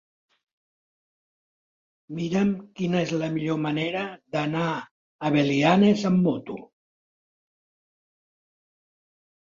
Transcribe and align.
Mira'm 2.19 2.53
quina 2.79 3.03
és 3.09 3.13
la 3.23 3.29
millor 3.35 3.59
manera 3.67 4.07
d'anar 4.37 4.65
a 4.81 5.31
Belianes 5.39 6.07
amb 6.11 6.27
moto. 6.29 6.57